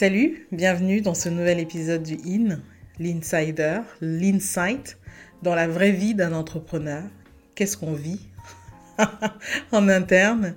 [0.00, 2.58] Salut, bienvenue dans ce nouvel épisode du IN,
[2.98, 4.96] l'Insider, l'Insight,
[5.42, 7.02] dans la vraie vie d'un entrepreneur.
[7.54, 8.26] Qu'est-ce qu'on vit
[9.72, 10.54] en interne?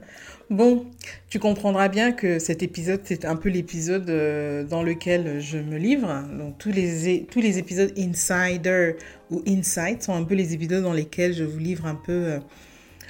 [0.49, 0.85] Bon,
[1.27, 5.77] tu comprendras bien que cet épisode, c'est un peu l'épisode euh, dans lequel je me
[5.77, 6.23] livre.
[6.39, 8.93] Donc tous les, tous les épisodes Insider
[9.29, 12.39] ou Insight sont un peu les épisodes dans lesquels je vous livre un peu euh,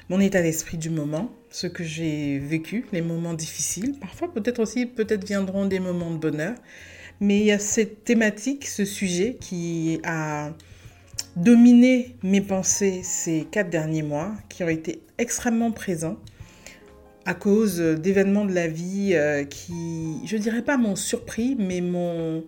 [0.09, 3.93] mon état d'esprit du moment ce que j'ai vécu, les moments difficiles.
[4.01, 6.55] Parfois, peut-être aussi, peut-être viendront des moments de bonheur.
[7.21, 10.51] Mais il y a cette thématique, ce sujet qui a
[11.35, 16.17] dominé mes pensées ces quatre derniers mois, qui ont été extrêmement présents
[17.25, 22.43] à cause d'événements de la vie euh, qui, je dirais pas m'ont surpris, mais mon...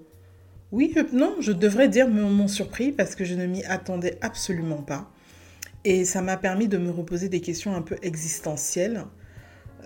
[0.71, 5.11] Oui, non, je devrais dire m'ont surpris parce que je ne m'y attendais absolument pas.
[5.85, 9.05] Et ça m'a permis de me reposer des questions un peu existentielles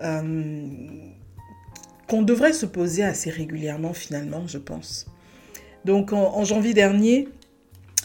[0.02, 0.66] euh,
[2.08, 5.06] qu'on devrait se poser assez régulièrement finalement, je pense.
[5.84, 7.28] Donc en, janvier dernier,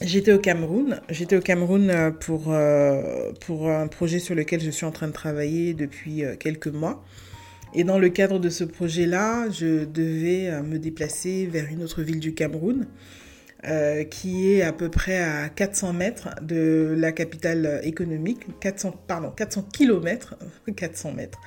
[0.02, 1.00] j'étais au Cameroun.
[1.10, 5.08] J'étais au Cameroun euh, pour, euh, pour un projet sur lequel je suis en train
[5.08, 7.02] de travailler depuis quelques mois.
[7.74, 12.20] Et dans le cadre de ce projet-là, je devais me déplacer vers une autre ville
[12.20, 12.88] du Cameroun
[13.68, 19.32] euh, qui est à peu près à 400 mètres de la capitale économique, 400, pardon,
[19.32, 20.36] 400 kilomètres,
[20.76, 21.40] 400 mètres,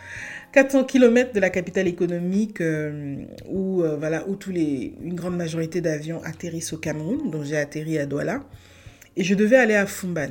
[0.53, 3.17] 400 kilomètres de la capitale économique euh,
[3.49, 7.57] où, euh, voilà, où tous les, une grande majorité d'avions atterrissent au Cameroun, donc j'ai
[7.57, 8.41] atterri à Douala,
[9.17, 10.31] et je devais aller à Fumban.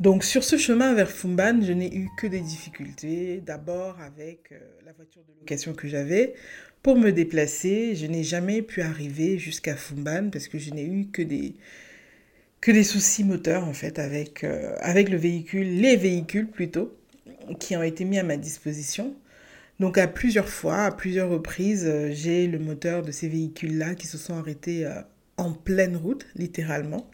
[0.00, 3.42] Donc sur ce chemin vers Fumban, je n'ai eu que des difficultés.
[3.44, 4.50] D'abord avec
[4.86, 6.34] la voiture de location que j'avais,
[6.82, 7.94] pour me déplacer.
[7.96, 11.54] Je n'ai jamais pu arriver jusqu'à Fumban parce que je n'ai eu que des,
[12.60, 16.96] que des soucis moteurs en fait avec, euh, avec le véhicule, les véhicules plutôt,
[17.60, 19.14] qui ont été mis à ma disposition.
[19.80, 24.06] Donc à plusieurs fois, à plusieurs reprises, euh, j'ai le moteur de ces véhicules-là qui
[24.06, 25.00] se sont arrêtés euh,
[25.36, 27.08] en pleine route, littéralement.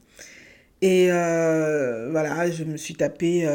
[0.86, 3.48] Et voilà, je me suis tapé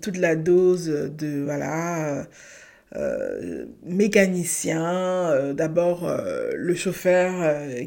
[0.00, 2.26] toute la dose de voilà
[2.96, 7.32] euh, mécanicien, euh, d'abord euh, le chauffeur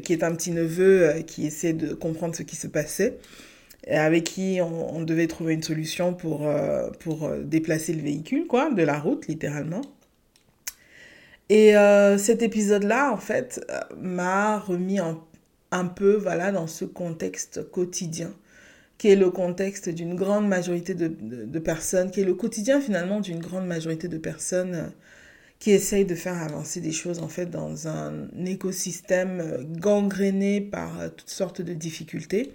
[0.02, 3.16] qui est un petit neveu qui essaie de comprendre ce qui se passait
[3.86, 6.46] et avec qui on, devait trouver une solution pour,
[7.00, 9.80] pour déplacer le véhicule, quoi, de la route littéralement.
[11.48, 11.72] Et
[12.18, 13.64] cet épisode-là, en fait,
[13.96, 14.98] m'a remis
[15.70, 18.30] un peu, voilà, dans ce contexte quotidien
[18.98, 23.38] qui est le contexte d'une grande majorité de, personnes, qui est le quotidien finalement d'une
[23.38, 24.88] grande majorité de personnes euh,
[25.60, 31.00] qui essayent de faire avancer des choses en fait dans un écosystème euh, gangréné par
[31.00, 32.52] euh, toutes sortes de difficultés.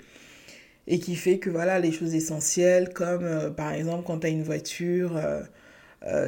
[0.85, 4.43] Et qui fait que voilà les choses essentielles comme par exemple quand tu as une
[4.43, 5.17] voiture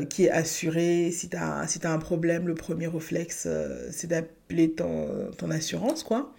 [0.10, 3.50] qui est assurée, si tu as, si un problème, le premier réflexe
[3.92, 6.34] c'est d'appeler ton, ton assurance quoi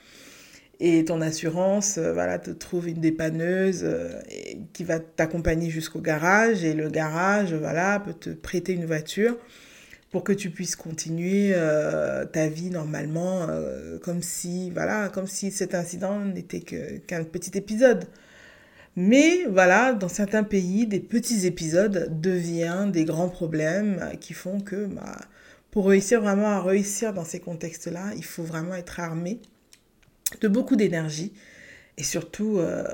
[0.80, 4.20] et ton assurance euh, voilà te trouve une dépanneuse euh,
[4.72, 6.64] qui va t'accompagner jusqu'au garage.
[6.64, 9.36] Et le garage voilà peut te prêter une voiture
[10.10, 13.48] pour que tu puisses continuer euh, ta vie normalement
[14.02, 18.04] comme si voilà comme si cet incident n'était qu'un petit épisode.
[18.96, 24.86] Mais voilà dans certains pays des petits épisodes deviennent des grands problèmes qui font que
[24.86, 25.18] bah,
[25.70, 29.40] pour réussir vraiment à réussir dans ces contextes là il faut vraiment être armé
[30.40, 31.32] de beaucoup d'énergie
[31.98, 32.84] et surtout euh,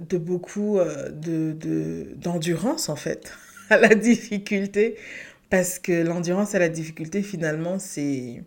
[0.00, 3.32] de beaucoup euh, de, d'endurance en fait
[3.70, 4.96] à la difficulté.
[5.50, 8.42] Parce que l'endurance à la difficulté finalement c'est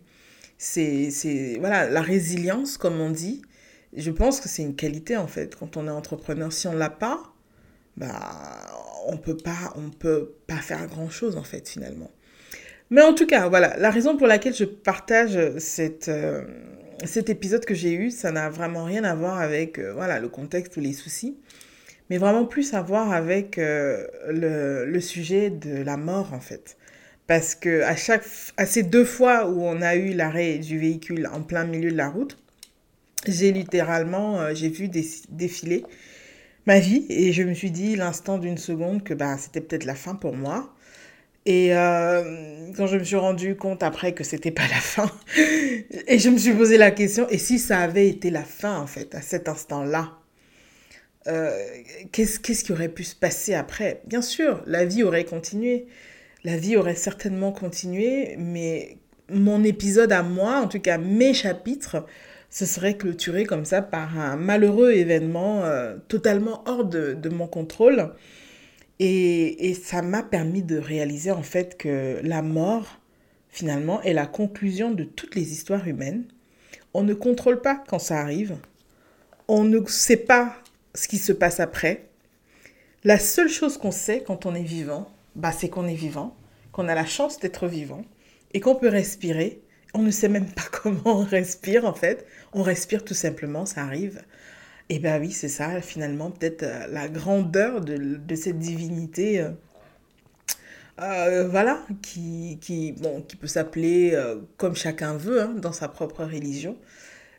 [0.58, 3.42] c'est voilà la résilience comme on dit.
[3.96, 5.54] Je pense que c'est une qualité en fait.
[5.54, 7.32] Quand on est entrepreneur si on l'a pas
[7.96, 8.66] bah
[9.06, 12.10] on peut pas on peut pas faire grand chose en fait finalement.
[12.90, 16.42] Mais en tout cas voilà la raison pour laquelle je partage cette euh,
[17.04, 20.28] cet épisode que j'ai eu, ça n'a vraiment rien à voir avec euh, voilà, le
[20.28, 21.36] contexte ou les soucis,
[22.08, 26.76] mais vraiment plus à voir avec euh, le, sujet de la mort en fait.
[27.26, 28.24] Parce que à, chaque,
[28.56, 31.96] à ces deux fois où on a eu l'arrêt du véhicule en plein milieu de
[31.96, 32.38] la route,
[33.26, 35.84] j'ai littéralement, euh, j'ai vu défiler
[36.66, 39.94] ma vie et je me suis dit l'instant d'une seconde que bah, c'était peut-être la
[39.94, 40.75] fin pour moi
[41.46, 45.10] et euh, quand je me suis rendu compte après que c'était pas la fin,
[46.08, 48.88] et je me suis posé la question, et si ça avait été la fin en
[48.88, 50.12] fait, à cet instant-là,
[51.28, 51.50] euh,
[52.10, 54.02] qu'est-ce, qui aurait pu se passer après?
[54.06, 55.86] Bien sûr, la vie aurait continué,
[56.42, 58.98] la vie aurait certainement continué, mais
[59.30, 62.04] mon épisode à moi, en tout cas mes chapitres,
[62.50, 68.12] se seraient clôturés comme ça par un malheureux événement euh, totalement hors de mon contrôle
[68.98, 73.00] et, ça m'a permis de réaliser en fait que la mort,
[73.48, 76.24] finalement, est la conclusion de toutes les histoires humaines.
[76.94, 78.56] On ne contrôle pas quand ça arrive.
[79.48, 80.56] On ne sait pas
[80.94, 82.08] ce qui se passe après.
[83.04, 86.34] La seule chose qu'on sait quand on est vivant, bah, c'est qu'on est vivant,
[86.72, 88.02] qu'on a la chance d'être vivant
[88.54, 89.60] et qu'on peut respirer.
[89.94, 92.26] On ne sait même pas comment on respire en fait.
[92.54, 94.22] On respire tout simplement, ça arrive.
[94.88, 99.50] Et bien oui, c'est ça, finalement, peut-être euh, la grandeur de, cette divinité, euh,
[101.00, 104.16] euh, voilà, qui, qui, bon, qui peut s'appeler
[104.56, 106.76] comme chacun veut, hein, dans sa propre religion.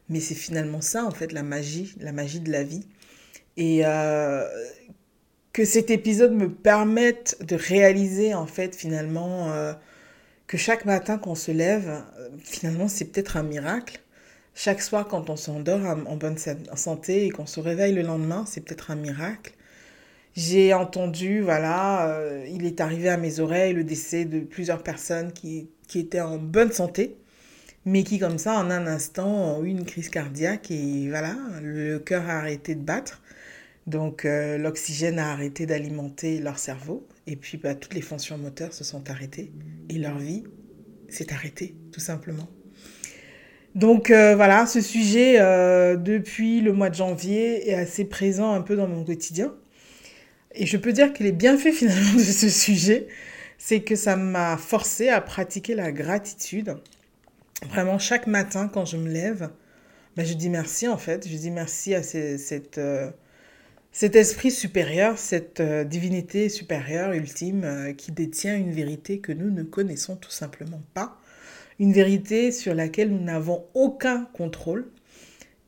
[0.10, 2.86] Mais c'est finalement ça, en fait, la magie, la magie de la vie.
[3.58, 3.82] Et
[5.54, 9.52] que cet épisode me permette de réaliser, en fait, finalement,
[10.48, 12.04] que chaque matin qu'on se lève,
[12.44, 14.02] finalement, c'est peut-être un miracle
[14.59, 16.36] chaque soir, quand on s'endort en bonne
[16.75, 19.54] santé et qu'on se réveille le lendemain, c'est peut-être un miracle.
[20.36, 25.31] J'ai entendu, voilà, euh, il est arrivé à mes oreilles le décès de plusieurs personnes
[25.31, 27.18] qui, qui, étaient en bonne santé,
[27.86, 32.00] mais qui, comme ça, en un instant, ont eu une crise cardiaque et voilà, le
[32.00, 33.21] cœur a arrêté de battre.
[33.86, 37.07] Donc, euh, l'oxygène a arrêté d'alimenter leur cerveau.
[37.27, 39.51] Et puis, bah, toutes les fonctions moteurs se sont arrêtées
[39.89, 40.45] et leur vie
[41.10, 42.50] s'est arrêtée, tout simplement.
[43.77, 48.62] Donc euh, voilà, ce sujet, euh, depuis le mois de janvier, est assez présent un
[48.62, 49.53] peu dans mon quotidien.
[50.56, 53.07] Et je peux dire que les bienfaits finalement de ce sujet,
[53.59, 56.75] c'est que ça m'a forcé à pratiquer la gratitude.
[57.69, 59.51] Vraiment, chaque matin quand je me lève,
[60.15, 61.27] ben, je dis merci en fait.
[61.29, 63.12] Je dis merci à euh,
[63.91, 70.15] cet esprit supérieur, cette divinité supérieure, ultime, qui détient une vérité que nous ne connaissons
[70.15, 71.19] tout simplement pas
[71.79, 74.88] une vérité sur laquelle nous n'avons aucun contrôle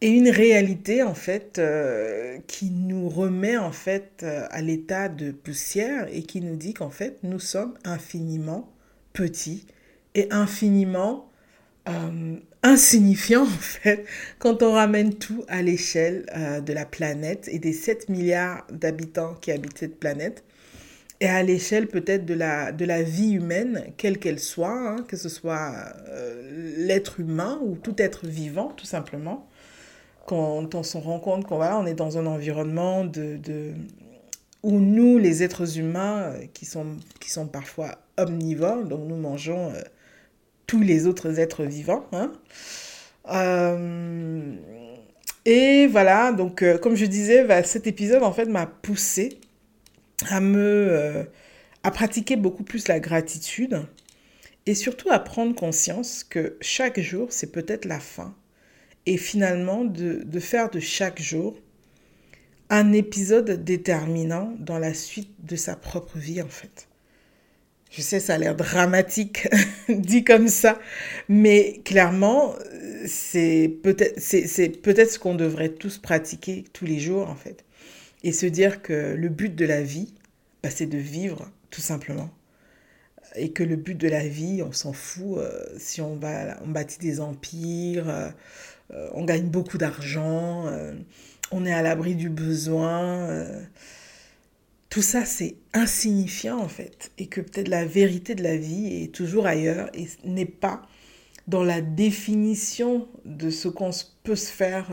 [0.01, 5.31] et une réalité en fait euh, qui nous remet en fait euh, à l'état de
[5.31, 8.71] poussière et qui nous dit qu'en fait nous sommes infiniment
[9.13, 9.65] petits
[10.15, 11.29] et infiniment
[11.89, 14.05] euh, insignifiants en fait
[14.39, 16.25] quand on ramène tout à l'échelle
[16.65, 20.43] de la planète et des 7 milliards d'habitants qui habitent cette planète
[21.21, 25.17] et à l'échelle peut-être de la, de la vie humaine, quelle qu'elle soit, hein, que
[25.17, 25.73] ce soit
[26.07, 29.47] euh, l'être humain ou tout être vivant, tout simplement,
[30.25, 33.73] quand on se rend compte qu'on voilà, on est dans un environnement de, de,
[34.63, 36.85] où nous, les êtres humains, euh, qui, sont,
[37.19, 39.81] qui sont parfois omnivores, donc nous mangeons euh,
[40.67, 42.05] tous les autres êtres vivants.
[42.13, 42.31] Hein,
[45.45, 49.39] et voilà, donc comme je disais, bah, cet épisode en fait m'a poussé
[50.27, 51.23] à me euh,
[51.83, 53.85] à pratiquer beaucoup plus la gratitude
[54.65, 58.35] et surtout à prendre conscience que chaque jour c'est peut-être la fin
[59.05, 61.57] et finalement de, de, faire de chaque jour
[62.69, 66.87] un épisode déterminant dans la suite de sa propre vie en fait.
[67.89, 69.47] Je sais, ça a l'air dramatique
[69.89, 70.77] dit comme ça,
[71.27, 72.53] mais clairement,
[73.07, 77.65] c'est peut-être c'est peut-être ce qu'on devrait tous pratiquer tous les jours en fait
[78.23, 80.13] et se dire que le but de la vie,
[80.63, 82.29] bah, c'est de vivre, tout simplement.
[83.35, 86.67] Et que le but de la vie, on s'en fout euh, si on, va, on
[86.67, 88.29] bâtit des empires, euh,
[88.91, 90.65] euh, on gagne beaucoup d'argent,
[91.51, 93.45] on est à l'abri du besoin.
[94.89, 97.11] tout ça, c'est insignifiant en fait.
[97.19, 100.81] Et que peut-être la vérité de la vie est toujours ailleurs et n'est pas
[101.47, 103.91] dans la définition de ce qu'on
[104.23, 104.87] peut se faire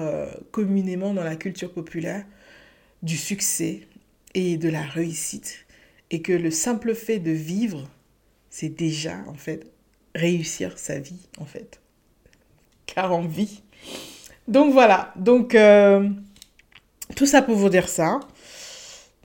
[0.50, 2.24] communément dans la culture populaire,
[3.02, 3.82] du succès
[4.34, 5.66] et de la réussite.
[6.10, 7.88] Et que le simple fait de vivre,
[8.50, 9.66] c'est déjà en fait
[10.14, 11.80] réussir sa vie en fait.
[12.86, 13.62] Car on vit.
[14.48, 16.08] Donc voilà, donc euh,
[17.16, 18.20] tout ça pour vous dire ça.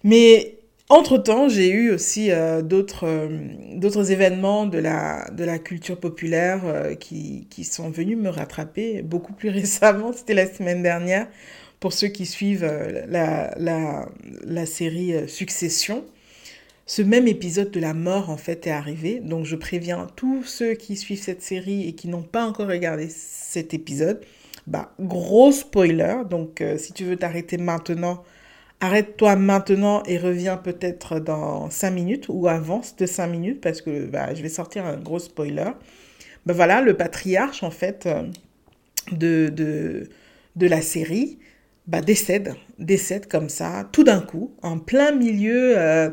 [0.04, 0.58] Mais
[0.91, 3.27] entre-temps, j'ai eu aussi euh, d'autres, euh,
[3.75, 6.62] d'autres événements de la, culture populaire
[7.00, 10.13] qui, qui, sont venus me rattraper beaucoup plus récemment.
[10.13, 11.27] C'était la semaine dernière
[11.81, 16.05] pour ceux qui suivent euh, la, la, série euh, Succession.
[16.86, 19.19] Ce même épisode de la mort, en fait, est arrivé.
[19.19, 23.10] Donc, je préviens tous ceux qui suivent cette série et qui n'ont pas encore regardé
[23.10, 24.21] cet épisode.
[24.67, 26.17] Bah, gros spoiler.
[26.29, 28.24] Donc, euh, si tu veux t'arrêter maintenant,
[28.81, 34.05] arrête-toi maintenant et reviens peut-être dans 5 minutes ou avance de 5 minutes parce que
[34.05, 35.71] bah, je vais sortir un gros spoiler.
[36.45, 38.09] Bah, voilà, le patriarche, en fait,
[39.11, 40.09] de, de,
[40.55, 41.39] de la série
[41.88, 46.09] bah, décède, décède comme ça, tout d'un coup, en plein milieu euh,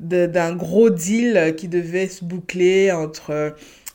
[0.00, 3.50] d'un gros deal qui devait se boucler entre, euh,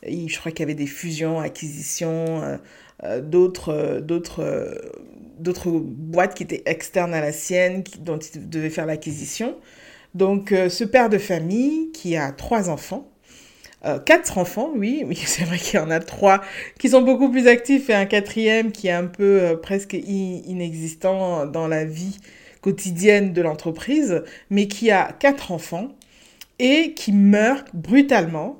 [0.08, 2.58] je crois qu'il y avait des fusions, acquisitions,
[3.04, 4.02] euh, d'autres,
[5.40, 9.56] d'autres, boîtes qui étaient externes à la sienne, dont il devait faire l'acquisition.
[10.14, 13.10] Donc, ce père de famille qui a trois enfants,
[13.86, 16.42] euh, quatre enfants, oui, mais c'est vrai qu'il y en a trois
[16.80, 21.46] qui sont beaucoup plus actifs et un quatrième qui est un peu euh, presque inexistant
[21.46, 22.18] dans la vie
[22.62, 25.90] quotidienne de l'entreprise, mais qui a quatre enfants
[26.58, 28.60] et qui meurt brutalement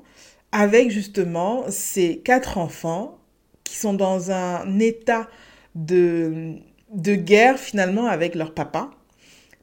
[0.52, 3.18] avec justement ces quatre enfants
[3.64, 5.28] qui sont dans un état
[5.76, 6.54] de,
[6.92, 8.90] de guerre finalement avec leur papa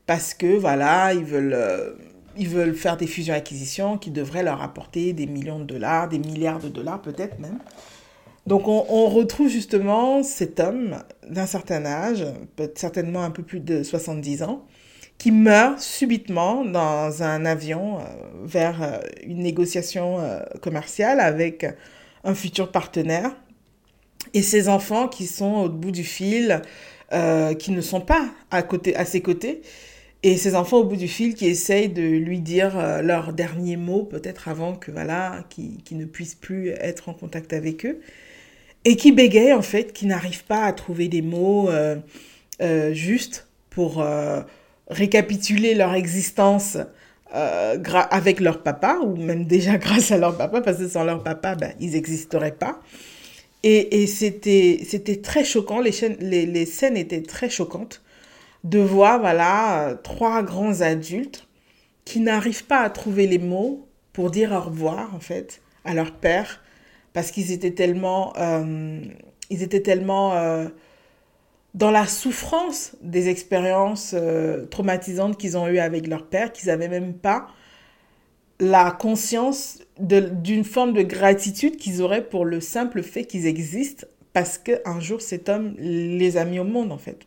[0.05, 1.93] parce que voilà, ils veulent, euh,
[2.37, 6.59] ils veulent faire des fusions-acquisitions qui devraient leur apporter des millions de dollars, des milliards
[6.59, 7.59] de dollars peut-être même.
[8.45, 12.25] Donc on, retrouve justement cet homme d'un certain âge,
[12.75, 14.65] certainement un peu plus de 70 ans,
[15.17, 18.03] qui meurt subitement dans un avion euh,
[18.43, 20.17] vers euh, une négociation
[20.61, 21.65] commerciale avec
[22.25, 23.31] un futur partenaire.
[24.33, 26.61] Et ses enfants qui sont au bout du fil,
[27.59, 29.61] qui ne sont pas à, côté, à ses côtés,
[30.23, 34.03] et ses enfants au bout du fil qui essayent de lui dire leurs derniers mots,
[34.03, 37.99] peut-être avant que voilà, qui, qui ne puissent plus être en contact avec eux,
[38.85, 41.69] et qui bégayent en fait, qui n'arrivent pas à trouver des mots
[42.93, 44.03] justes pour
[44.89, 46.77] récapituler leur existence
[47.35, 47.77] euh,
[48.11, 51.55] avec leur papa, ou même déjà grâce à leur papa, parce que sans leur papa,
[51.55, 52.79] ben, ils n'existeraient pas.
[53.63, 58.01] Et, et c'était très choquant, les, les, les, scènes étaient très choquantes
[58.65, 61.47] de voir voilà, trois grands adultes
[62.05, 66.13] qui n'arrivent pas à trouver les mots pour dire au revoir, en fait, à leur
[66.13, 66.61] père,
[67.13, 68.33] parce qu'ils étaient tellement...
[68.37, 69.01] Euh,
[69.49, 70.67] ils étaient tellement euh,
[71.73, 76.87] dans la souffrance des expériences euh, traumatisantes qu'ils ont eues avec leur père, qu'ils n'avaient
[76.87, 77.47] même pas
[78.59, 84.57] la conscience d'une forme de gratitude qu'ils auraient pour le simple fait qu'ils existent parce
[84.57, 87.19] qu'un jour cet homme les a mis au monde en fait.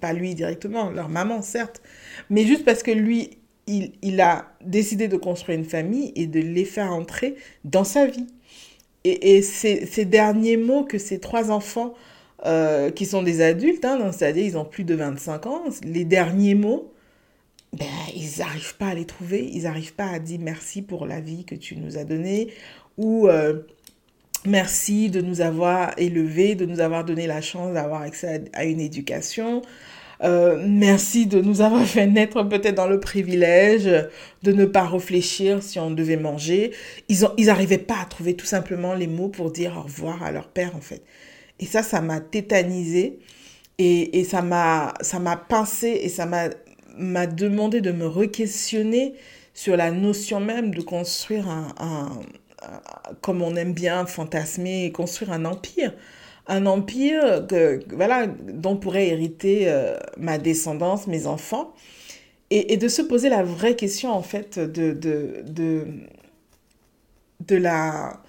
[0.00, 1.82] Pas lui directement, leur maman certes,
[2.30, 6.40] mais juste parce que lui, il, il a décidé de construire une famille et de
[6.40, 8.26] les faire entrer dans sa vie.
[9.04, 11.94] Et, et ces, ces derniers mots que ces trois enfants
[12.46, 16.54] euh, qui sont des adultes, hein, c'est-à-dire ils ont plus de 25 ans, les derniers
[16.54, 16.92] mots,
[17.74, 21.20] ben, ils n'arrivent pas à les trouver, ils n'arrivent pas à dire merci pour la
[21.20, 22.52] vie que tu nous as donnée,
[22.96, 23.62] ou euh,
[24.46, 28.80] merci de nous avoir élevés, de nous avoir donné la chance d'avoir accès à, une
[28.80, 29.62] éducation.
[30.22, 33.90] Euh, merci de nous avoir fait naître peut-être dans le privilège
[34.42, 36.70] de ne pas réfléchir si on devait manger.
[37.08, 40.30] Ils n'arrivaient ils pas à trouver tout simplement les mots pour dire au revoir à
[40.30, 41.02] leur père en fait.
[41.58, 43.18] Et ça, ça m'a tétanisé
[43.78, 44.92] et, et ça m'a
[45.48, 46.50] pincé et ça m'a
[47.26, 49.14] demandé de me re-questionner
[49.54, 52.20] sur la notion même de construire un, un,
[53.20, 55.94] comme on aime bien fantasmer, construire un empire.
[56.46, 61.72] Un empire que, voilà, dont pourrait hériter euh, ma descendance, mes enfants.
[62.50, 65.86] Et, et, de se poser la vraie question, en fait, de, de, de,
[67.40, 68.20] de, la,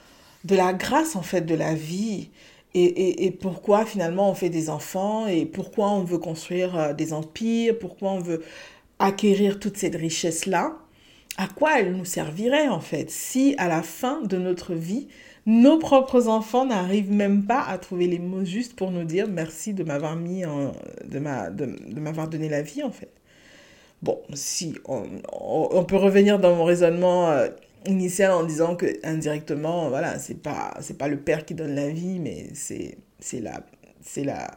[0.45, 2.29] de la grâce, en fait, de la vie
[2.75, 7.77] et, pourquoi finalement on fait des enfants et pourquoi on veut construire euh, des empires,
[7.79, 8.44] pourquoi on veut
[9.00, 10.77] acquérir toute cette richesse-là,
[11.38, 15.08] à quoi elle nous servirait en fait si à la fin de notre vie,
[15.46, 19.74] nos propres enfants n'arrivent même pas à trouver les mots justes pour nous dire merci
[19.74, 20.72] de m'avoir mis en,
[21.05, 21.65] de, ma, de,
[22.00, 23.12] m'avoir donné la vie en fait?
[24.01, 27.48] Bon, si on, on, peut revenir dans mon raisonnement euh,
[27.88, 31.89] initial en disant que indirectement voilà c'est pas c'est pas le père qui donne la
[31.89, 33.65] vie mais c'est c'est la
[34.01, 34.48] c'est la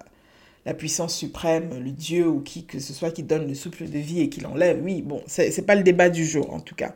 [0.67, 3.99] la puissance suprême le dieu ou qui que ce soit qui donne le souffle de
[3.99, 4.81] vie et qui l'enlève.
[4.83, 6.95] Oui bon c'est c'est pas le débat du jour en tout cas.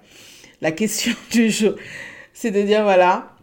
[0.60, 1.74] La question du jour
[2.34, 3.34] c'est de dire voilà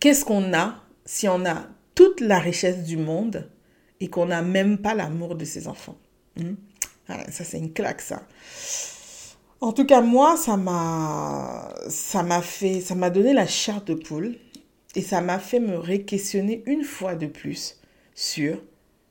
[0.00, 3.50] qu'est-ce qu'on a si on a toute la richesse du monde
[4.00, 5.98] et qu'on n'a même pas l'amour de ses enfants?
[6.36, 6.54] Hmm?
[7.28, 8.22] ça c'est une claque ça
[9.62, 11.70] en tout cas, moi, ça m'a,
[12.42, 14.34] fait, ça m'a donné la chair de poule
[14.96, 17.80] et ça m'a fait me réquestionner une fois de plus
[18.16, 18.58] sur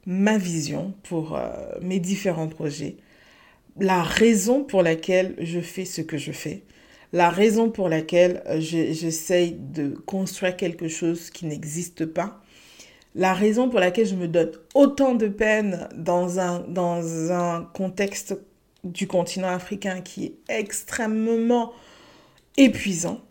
[0.05, 1.49] ma vision pour euh,
[1.81, 2.97] mes différents projets,
[3.79, 6.63] la raison pour laquelle je fais ce que je fais,
[7.13, 12.41] la raison pour laquelle euh, j'essaye de construire quelque chose qui n'existe pas,
[13.15, 18.35] la raison pour laquelle je me donne autant de peine dans un contexte
[18.83, 21.73] du continent africain qui est extrêmement
[22.57, 23.21] épuisant,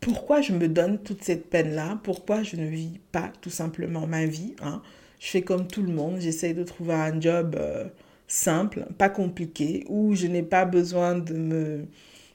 [0.00, 2.00] pourquoi je me donne toute cette peine-là?
[2.02, 4.82] Pourquoi je ne vis pas tout simplement ma vie hein?
[5.20, 7.84] Je fais comme tout le monde, j'essaye de trouver un job euh,
[8.26, 11.86] simple, pas compliqué, où je n'ai pas besoin de me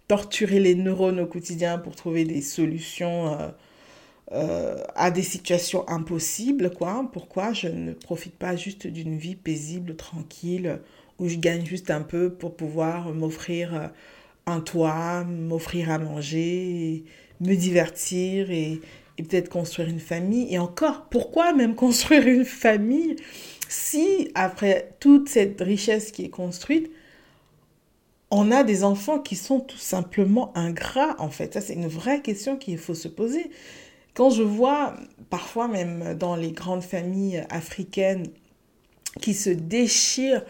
[0.08, 3.48] torturer les neurones au quotidien pour trouver des solutions euh,
[4.34, 6.70] euh, à des situations impossibles.
[6.70, 7.10] Quoi.
[7.12, 10.80] Pourquoi je ne profite pas juste d'une vie paisible, tranquille,
[11.20, 13.88] où je gagne juste un peu pour pouvoir m'offrir euh,
[14.46, 17.04] un toit, m'offrir à manger,
[17.42, 18.82] me divertir et,
[19.18, 20.54] et peut-être construire une famille.
[20.54, 23.16] Et encore, pourquoi même construire une famille
[23.68, 26.92] si après toute cette richesse qui est construite,
[28.32, 31.54] on a des enfants qui sont tout simplement ingrats, en fait?
[31.54, 33.50] Ça, c'est une vraie question qu'il faut se poser.
[34.14, 34.96] Quand je vois,
[35.30, 38.28] parfois même dans les grandes familles africaines,
[39.22, 40.44] qui se déchirent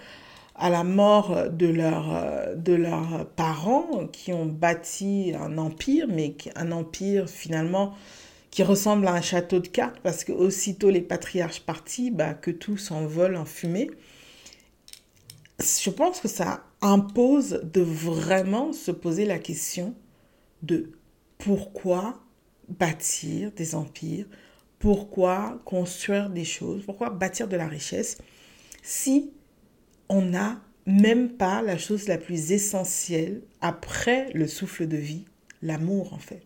[0.55, 6.71] à la mort de, leur, de leurs parents, qui ont bâti un empire, mais un
[6.71, 7.93] empire finalement
[8.51, 12.51] qui ressemble à un château de cartes, parce que aussitôt les patriarches partis, bah, que
[12.51, 13.91] tout s'envole en fumée.
[15.59, 19.93] Je pense que ça impose de vraiment se poser la question
[20.63, 20.91] de
[21.37, 22.21] pourquoi
[22.69, 24.25] bâtir des empires,
[24.79, 28.19] pourquoi construire des choses, pourquoi bâtir de la richesse
[28.83, 29.31] si
[30.09, 35.25] on n'a même pas la chose la plus essentielle après le souffle de vie,
[35.61, 36.43] l'amour en fait.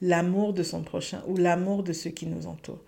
[0.00, 2.82] L'amour de son prochain ou l'amour de ceux qui nous entourent.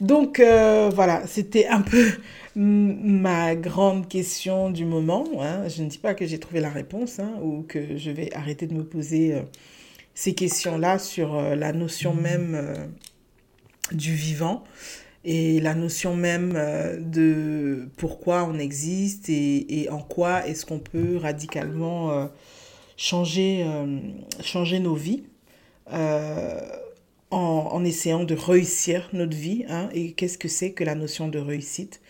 [0.00, 2.10] Donc euh, voilà, c'était un peu
[2.56, 5.24] ma grande question du moment.
[5.40, 5.68] Hein.
[5.68, 8.66] Je ne dis pas que j'ai trouvé la réponse hein, ou que je vais arrêter
[8.66, 9.42] de me poser euh,
[10.14, 12.88] ces questions-là sur euh, la notion même
[13.92, 14.64] du vivant
[15.24, 16.52] et la notion même
[17.00, 22.30] de pourquoi on existe et, en quoi est-ce qu'on peut radicalement
[22.96, 23.66] changer,
[24.42, 25.22] changer nos vies
[27.34, 29.64] en, essayant de réussir notre vie.
[29.68, 32.00] Hein, et qu'est-ce que c'est que la notion de réussite?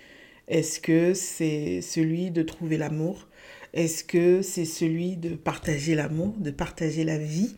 [0.48, 3.28] Est-ce que c'est celui de trouver l'amour?
[3.72, 7.56] Est-ce que c'est celui de partager l'amour, de partager la vie?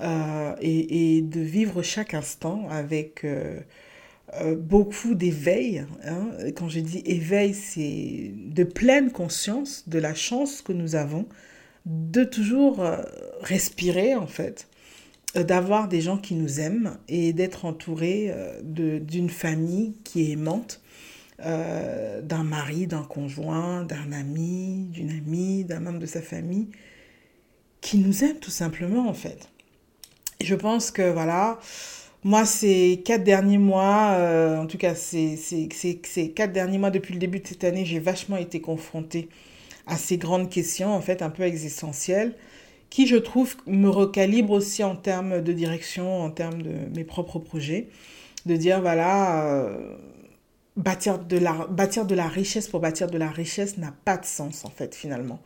[0.00, 3.58] Euh, et, de vivre chaque instant avec euh,
[4.34, 6.30] euh, beaucoup d'éveil hein?
[6.56, 11.26] Quand je dis éveil, c'est de pleine conscience de la chance que nous avons
[11.86, 12.84] de toujours
[13.42, 14.68] respirer en fait
[15.36, 20.30] euh, d'avoir des gens qui nous aiment et d'être entouré euh, d'une famille qui est
[20.32, 20.80] aimante,
[21.44, 26.68] euh, d'un mari, d'un conjoint, d'un ami, d'une amie, d'un membre de sa famille,
[27.82, 29.50] qui nous aime tout simplement en fait.
[30.40, 31.58] Et je pense que voilà,
[32.24, 34.16] moi ces quatre derniers mois,
[34.60, 35.38] en tout cas ces,
[36.34, 39.28] quatre derniers mois depuis le début de cette année, j'ai vachement été confrontée
[39.86, 42.34] à ces grandes questions en fait un peu existentielles
[42.90, 47.38] qui, je trouve, me recalibre aussi en termes de direction, en termes de mes propres
[47.38, 47.88] projets.
[48.46, 49.96] De dire, voilà, euh,
[50.76, 54.24] bâtir, de la, bâtir de la richesse pour bâtir de la richesse n'a pas de
[54.24, 55.40] sens, en fait, finalement.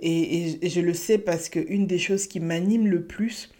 [0.00, 3.50] Et, et, je le sais parce qu'une des choses qui m'anime le plus,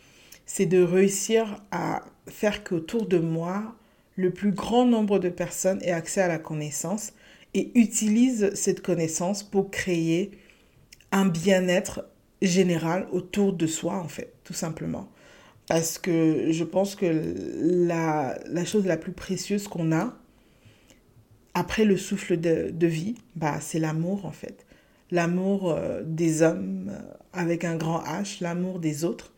[0.55, 3.75] c'est de réussir à faire qu'autour de moi,
[4.17, 7.15] le plus grand nombre de personnes aient accès à la connaissance
[7.55, 10.31] et utilisent cette connaissance pour créer
[11.11, 12.05] un bien-être
[12.43, 15.09] général autour de soi, en fait, tout simplement.
[15.69, 18.37] Parce que je pense que la,
[18.67, 20.19] chose la plus précieuse qu'on a,
[21.55, 24.67] après le souffle de, vie, bah, c'est l'amour, en fait.
[25.11, 26.93] L'amour euh, des hommes
[27.33, 29.33] avec un grand H, l'amour des autres.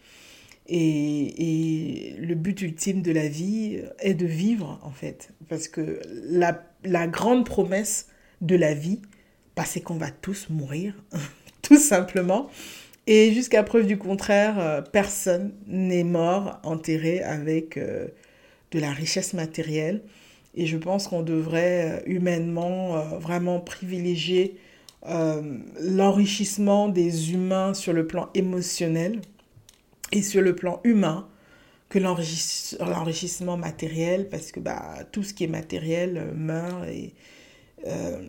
[0.66, 5.30] Et, le but ultime de la vie est de vivre, en fait.
[5.48, 8.08] Parce que la, la grande promesse
[8.40, 9.00] de la vie,
[9.56, 10.94] bah, c'est qu'on va tous mourir,
[11.62, 12.48] tout simplement.
[13.06, 18.06] Et jusqu'à preuve du contraire, euh, personne n'est mort enterré avec euh,
[18.70, 20.02] de la richesse matérielle.
[20.54, 24.56] Et je pense qu'on devrait euh, humainement vraiment privilégier
[25.82, 29.20] l'enrichissement des humains sur le plan émotionnel
[30.14, 31.28] et sur le plan humain
[31.90, 37.12] que l'enrichissement matériel, parce que bah, tout ce qui est matériel meurt et,
[37.86, 38.22] euh,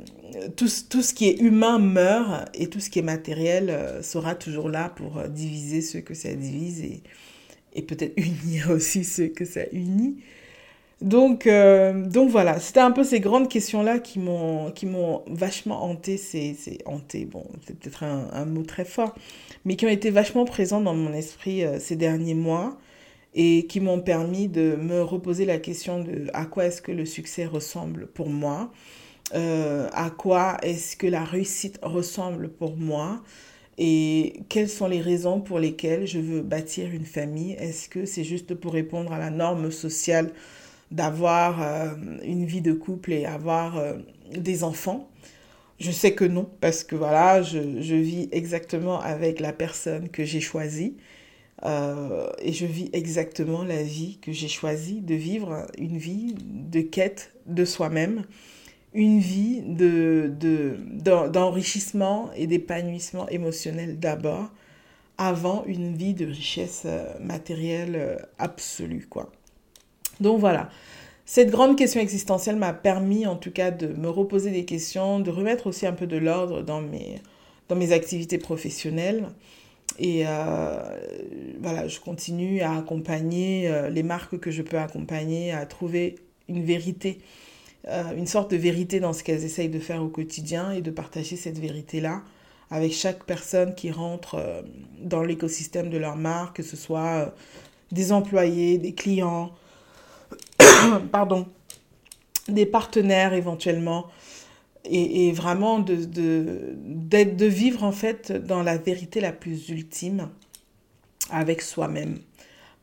[0.58, 4.36] tout, tout, ce qui est humain meurt et tout ce qui est matériel euh, sera
[4.36, 7.02] toujours là pour euh, diviser ceux que ça divise et,
[7.74, 10.18] et peut-être unir aussi ceux que ça unit.
[11.02, 14.72] Donc, donc voilà, c'était un peu ces grandes questions-là qui m'ont,
[15.28, 16.56] vachement hanté, c'est,
[16.86, 19.14] hanté, bon, c'est peut-être un, mot très fort,
[19.66, 22.78] mais qui ont été vachement présents dans mon esprit ces derniers mois
[23.36, 27.06] et qui m'ont permis de me reposer la question de à quoi est-ce que le
[27.06, 28.72] succès ressemble pour moi
[29.34, 33.24] euh, à quoi est-ce que la réussite ressemble pour moi
[33.78, 37.54] et quelles sont les raisons pour lesquelles je veux bâtir une famille?
[37.54, 40.32] Est-ce que c'est juste pour répondre à la norme sociale
[40.96, 41.90] d'avoir euh,
[42.24, 43.94] une vie de couple et avoir euh,
[44.36, 45.10] des enfants
[45.80, 50.24] Je sais que non, parce que voilà, je, je vis exactement avec la personne que
[50.24, 50.98] j'ai choisie.
[52.40, 57.34] et je vis exactement la vie que j'ai choisi de vivre, une vie de quête
[57.48, 58.24] de soi-même
[58.96, 60.34] une vie de,
[61.28, 64.50] d'enrichissement et d'épanouissement émotionnel d'abord,
[65.18, 69.32] avant une vie de richesse euh, matérielle euh, absolue, quoi.
[70.20, 70.70] Donc voilà.
[71.26, 75.32] Cette grande question existentielle m'a permis en tout cas de me reposer des questions, de
[75.32, 77.22] remettre aussi un peu de l'ordre dans mes,
[77.68, 79.28] dans activités professionnelles.
[79.98, 80.78] Et euh,
[81.62, 86.16] voilà, je continue à accompagner les marques que je peux accompagner, à trouver
[86.48, 87.20] une vérité,
[87.88, 91.38] une sorte de vérité dans ce qu'elles essayent de faire au quotidien et de partager
[91.38, 92.22] cette vérité-là
[92.72, 94.62] avec chaque personne qui rentre euh,
[95.00, 97.30] dans l'écosystème de leur marque, que ce soit euh,
[97.92, 99.52] des employés, des clients,
[101.12, 101.48] pardon,
[102.48, 104.08] des partenaires éventuellement,
[104.88, 110.30] et, vraiment de, de, vivre en fait dans la vérité la plus ultime
[111.32, 112.20] avec soi-même.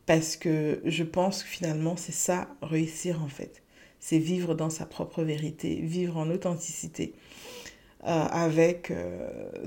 [0.07, 3.63] Parce que je pense que finalement c'est ça, réussir en fait.
[4.01, 7.15] C'est vivre dans sa propre vérité, vivre en authenticité.
[8.05, 9.65] Euh, avec, euh,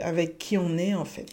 [0.00, 1.26] avec qui on est en fait.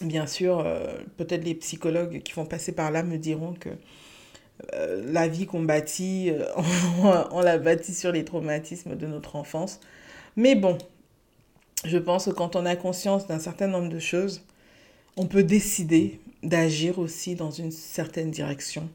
[0.00, 3.68] Bien sûr, euh, peut-être les psychologues qui vont passer par là me diront que
[4.72, 6.32] la vie qu'on bâtit,
[7.32, 9.80] on, l'a bâtit sur les traumatismes de notre enfance.
[10.36, 10.78] Mais bon,
[11.84, 14.42] je pense que quand on a conscience d'un certain nombre de choses,
[15.16, 18.88] on peut décider d'agir aussi dans une certaine direction.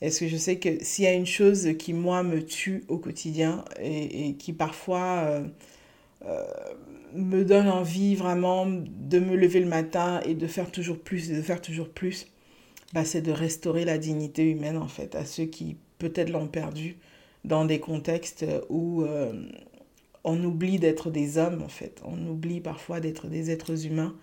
[0.00, 2.98] Est-ce que je sais que s'il y a une chose qui, moi, me tue au
[2.98, 5.46] quotidien et, qui parfois euh,
[6.26, 6.44] euh,
[7.14, 11.40] me donne envie vraiment de me lever le matin et de faire toujours plus, de
[11.40, 12.26] faire toujours plus,
[12.92, 16.96] bah, c'est de restaurer la dignité humaine, en fait, à ceux qui peut-être l'ont perdu
[17.44, 19.32] dans des contextes où euh,
[20.24, 22.00] on oublie d'être des hommes, en fait.
[22.04, 24.14] On oublie parfois d'être des êtres humains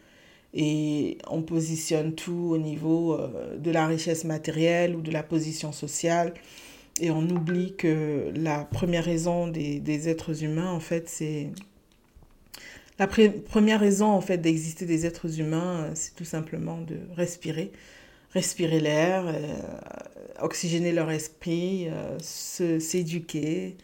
[0.54, 5.71] et on positionne tout au niveau euh, de la richesse matérielle ou de la position
[5.71, 6.34] sociale
[7.02, 11.49] et on oublie que la première raison des, des êtres humains en fait c'est
[12.99, 17.71] la première raison en fait d'exister des êtres humains euh, c'est tout simplement de respirer
[18.34, 19.32] respirer l'air euh,
[20.41, 21.88] oxygéner leur esprit
[22.19, 23.78] se s'éduquer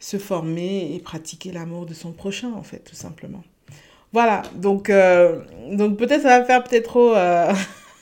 [0.00, 3.44] se former et pratiquer l'amour de son prochain en fait tout simplement.
[4.12, 7.52] Voilà, donc, euh, donc peut-être ça va faire peut-être trop euh,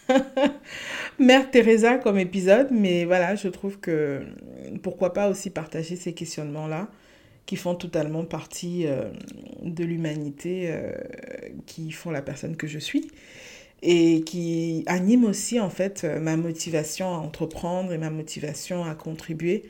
[1.19, 4.23] Mère Teresa comme épisode, mais voilà, je trouve que
[4.83, 6.89] pourquoi pas aussi partager ces questionnements-là
[7.45, 9.11] qui font totalement partie euh,
[9.63, 10.73] de l'humanité,
[11.67, 13.11] qui font la personne que je suis
[13.83, 19.65] et qui animent aussi en fait ma motivation à entreprendre et ma motivation à contribuer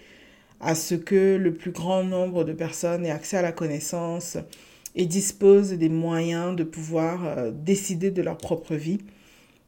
[0.61, 4.39] à ce que le plus grand nombre de personnes aient accès à la connaissance,
[4.99, 8.99] et disposent des moyens de pouvoir euh, décider de leur propre vie,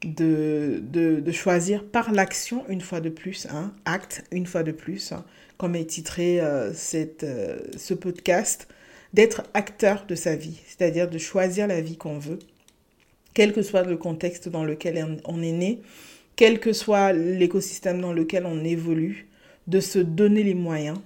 [0.05, 5.12] de, de, choisir par l'action une fois de plus, hein, acte une fois de plus,
[5.12, 5.24] hein,
[5.57, 8.66] comme est titré euh, cette, euh, ce podcast,
[9.12, 12.38] d'être acteur de sa vie, c'est-à-dire de choisir la vie qu'on veut,
[13.35, 15.81] quel que soit le contexte dans lequel on est né,
[16.37, 19.29] quel que soit l'écosystème dans lequel on évolue,
[19.66, 20.99] de se donner les moyens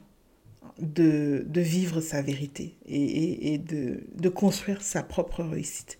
[0.78, 5.98] de, vivre sa vérité et, de, construire sa propre réussite.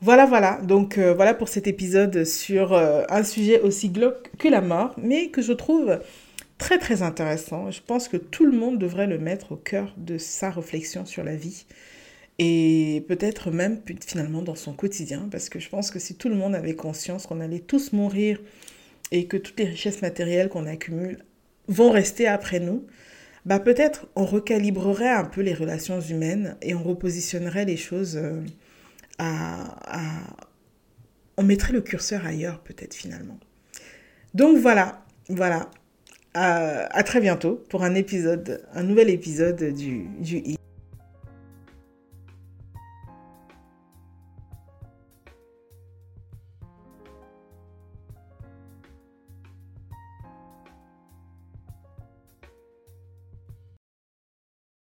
[0.00, 0.60] Voilà, voilà.
[0.62, 4.94] Donc euh, voilà pour cet épisode sur euh, un sujet aussi glauque que la mort,
[4.98, 6.00] mais que je trouve
[6.58, 7.70] très très intéressant.
[7.70, 11.22] Je pense que tout le monde devrait le mettre au cœur de sa réflexion sur
[11.22, 11.66] la vie
[12.44, 16.34] et peut-être même finalement dans son quotidien, parce que je pense que si tout le
[16.34, 18.40] monde avait conscience qu'on allait tous mourir
[19.12, 21.24] et que toutes les richesses matérielles qu'on accumule
[21.68, 22.84] vont rester après nous,
[23.46, 28.42] bah peut-être on recalibrerait un peu les relations humaines et on repositionnerait les choses euh,
[29.18, 29.76] à,
[31.36, 33.38] On mettrait le curseur ailleurs peut-être finalement.
[34.34, 35.70] Donc voilà, voilà.
[36.34, 40.56] À, à, très bientôt pour un épisode, un nouvel épisode du, du